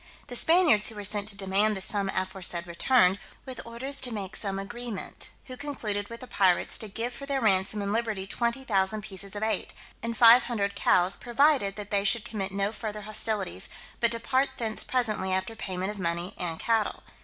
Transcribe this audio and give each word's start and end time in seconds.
The 0.29 0.35
Spaniards 0.35 0.89
who 0.89 0.95
were 0.95 1.03
sent 1.03 1.27
to 1.27 1.35
demand 1.37 1.77
the 1.77 1.79
sum 1.79 2.09
aforesaid 2.09 2.65
returned, 2.65 3.19
with 3.45 3.61
orders 3.67 4.01
to 4.01 4.11
make 4.11 4.35
some 4.35 4.57
agreement; 4.57 5.29
who 5.45 5.55
concluded 5.55 6.09
with 6.09 6.21
the 6.21 6.27
pirates 6.27 6.79
to 6.79 6.87
give 6.87 7.13
for 7.13 7.27
their 7.27 7.39
ransom 7.39 7.83
and 7.83 7.93
liberty 7.93 8.25
20,000 8.25 9.03
pieces 9.03 9.35
of 9.35 9.43
eight, 9.43 9.75
and 10.01 10.17
five 10.17 10.45
hundred 10.45 10.73
cows, 10.73 11.17
provided 11.17 11.75
that 11.75 11.91
they 11.91 12.03
should 12.03 12.25
commit 12.25 12.51
no 12.51 12.71
farther 12.71 13.01
hostilities, 13.03 13.69
but 13.99 14.09
depart 14.09 14.49
thence 14.57 14.83
presently 14.83 15.31
after 15.33 15.55
payment 15.55 15.91
of 15.91 15.99
money 15.99 16.33
and 16.35 16.59
cattle. 16.59 17.03